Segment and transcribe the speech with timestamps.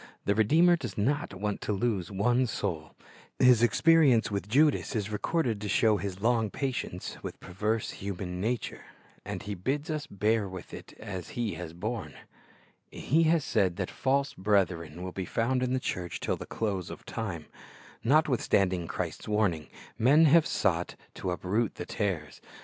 [0.25, 2.95] The Redeemer does not want to lose one soul;
[3.37, 8.83] His experience with Judas is recorded to show His long patience with perverse human nature;
[9.23, 12.15] and He bids us bear with it as He has borne.
[12.89, 16.89] He has said that false brethren will be found in the church till the close
[16.89, 17.45] of time.
[18.03, 19.67] Notwithstanding Christ's warning,
[19.99, 22.41] men hax'c sought to 74 Christ's Object Lessons uproot the tares.